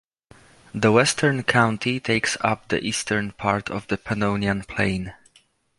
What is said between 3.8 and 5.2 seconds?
the Pannonian Plain.